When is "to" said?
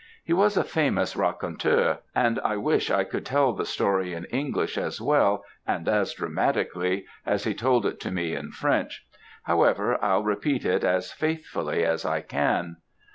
7.99-8.09